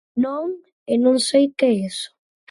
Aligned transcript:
Non, 0.25 0.47
e 0.91 0.93
non 1.03 1.15
sei 1.29 1.45
que 1.57 1.65
é 1.71 1.75
eso. 1.91 2.09